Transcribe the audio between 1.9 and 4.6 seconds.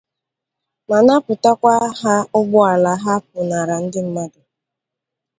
ha ụgbọala ha pụnaara ndị mmadụ.